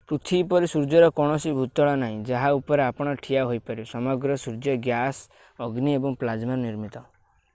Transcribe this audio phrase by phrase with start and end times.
[0.09, 5.95] ପୃଥିବୀ ପରି ସୂର୍ଯ୍ୟର କୌଣସି ଭୂତଳ ନାହିଁ ଯାହା ଉପରେ ଆପଣ ଠିଆ ହୋଇପାରିବେ ସମଗ୍ର ସୂର୍ଯ୍ୟ ଗ୍ୟାସ ଅଗ୍ନି
[5.99, 7.07] ଏବଂ ପ୍ଲାଜ୍ମାରୁ ନିର୍ମିତ